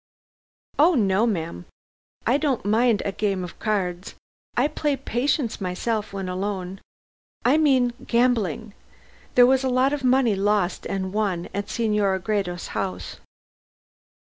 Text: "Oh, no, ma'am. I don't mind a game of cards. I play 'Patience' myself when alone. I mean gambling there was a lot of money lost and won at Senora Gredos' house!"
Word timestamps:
"Oh, 0.79 0.95
no, 0.95 1.27
ma'am. 1.27 1.67
I 2.25 2.37
don't 2.37 2.65
mind 2.65 3.03
a 3.05 3.11
game 3.11 3.43
of 3.43 3.59
cards. 3.59 4.15
I 4.57 4.67
play 4.67 4.95
'Patience' 4.95 5.61
myself 5.61 6.11
when 6.11 6.27
alone. 6.27 6.81
I 7.45 7.57
mean 7.59 7.93
gambling 8.07 8.73
there 9.35 9.45
was 9.45 9.63
a 9.63 9.69
lot 9.69 9.93
of 9.93 10.03
money 10.03 10.33
lost 10.33 10.87
and 10.87 11.13
won 11.13 11.49
at 11.53 11.69
Senora 11.69 12.19
Gredos' 12.19 12.69
house!" 12.69 13.19